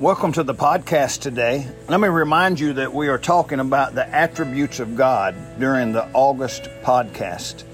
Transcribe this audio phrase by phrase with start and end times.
[0.00, 1.68] Welcome to the podcast today.
[1.86, 6.08] Let me remind you that we are talking about the attributes of God during the
[6.14, 7.64] August podcast.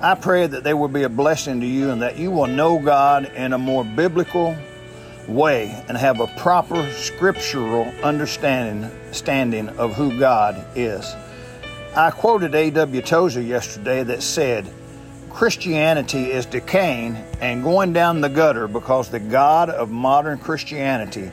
[0.00, 2.78] I pray that they will be a blessing to you and that you will know
[2.78, 4.56] God in a more biblical
[5.28, 11.14] way and have a proper scriptural understanding standing of who God is.
[11.94, 13.02] I quoted A.W.
[13.02, 14.66] Tozer yesterday that said,
[15.34, 21.28] Christianity is decaying and going down the gutter because the God of modern Christianity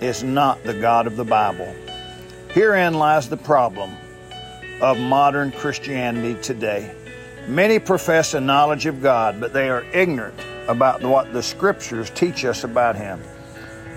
[0.00, 1.70] is not the God of the Bible.
[2.48, 3.98] Herein lies the problem
[4.80, 6.90] of modern Christianity today.
[7.46, 12.46] Many profess a knowledge of God, but they are ignorant about what the scriptures teach
[12.46, 13.20] us about Him.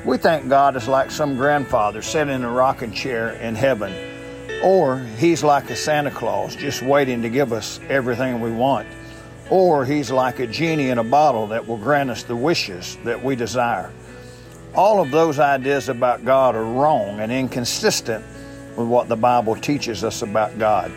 [0.05, 3.93] We think God is like some grandfather sitting in a rocking chair in heaven,
[4.61, 8.85] or He's like a Santa Claus just waiting to give us everything we want,
[9.49, 13.23] or He's like a genie in a bottle that will grant us the wishes that
[13.23, 13.91] we desire.
[14.75, 18.23] All of those ideas about God are wrong and inconsistent
[18.75, 20.91] with what the Bible teaches us about God.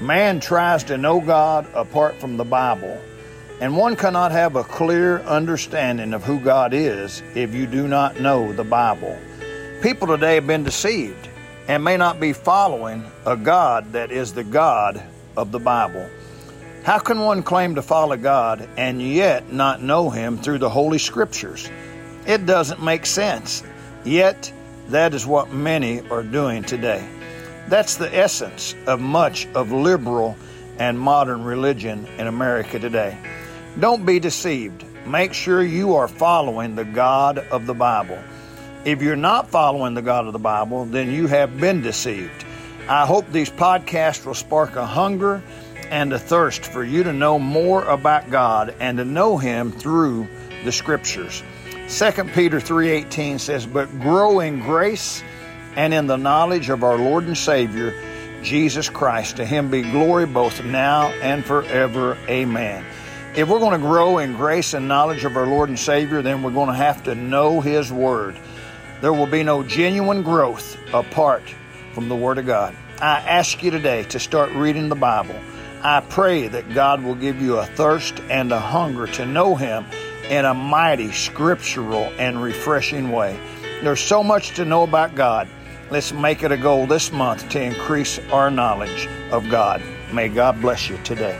[0.00, 3.00] Man tries to know God apart from the Bible,
[3.60, 8.20] and one cannot have a clear understanding of who God is if you do not
[8.20, 9.16] know the Bible.
[9.80, 11.28] People today have been deceived
[11.68, 15.02] and may not be following a God that is the God
[15.36, 16.08] of the Bible.
[16.84, 20.98] How can one claim to follow God and yet not know Him through the Holy
[20.98, 21.70] Scriptures?
[22.26, 23.62] It doesn't make sense.
[24.04, 24.52] Yet,
[24.88, 27.02] that is what many are doing today.
[27.68, 30.36] That's the essence of much of liberal
[30.78, 33.16] and modern religion in America today.
[33.80, 34.84] Don't be deceived.
[35.06, 38.18] Make sure you are following the God of the Bible.
[38.84, 42.44] If you're not following the God of the Bible, then you have been deceived.
[42.90, 45.42] I hope these podcasts will spark a hunger
[45.94, 50.26] and a thirst for you to know more about God and to know him through
[50.64, 51.40] the scriptures.
[51.86, 55.22] 2 Peter 3:18 says, "But grow in grace
[55.76, 57.94] and in the knowledge of our Lord and Savior,
[58.42, 59.36] Jesus Christ.
[59.36, 62.16] To him be glory both now and forever.
[62.28, 62.82] Amen."
[63.36, 66.42] If we're going to grow in grace and knowledge of our Lord and Savior, then
[66.42, 68.34] we're going to have to know his word.
[69.00, 71.44] There will be no genuine growth apart
[71.92, 72.74] from the word of God.
[73.00, 75.36] I ask you today to start reading the Bible.
[75.86, 79.84] I pray that God will give you a thirst and a hunger to know him
[80.30, 83.38] in a mighty, scriptural, and refreshing way.
[83.82, 85.46] There's so much to know about God.
[85.90, 89.82] Let's make it a goal this month to increase our knowledge of God.
[90.10, 91.38] May God bless you today.